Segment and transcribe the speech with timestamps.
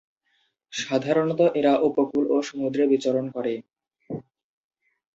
[0.73, 3.53] সাধারণত এরা উপকূল ও সমুদ্রে বিচরণ করে।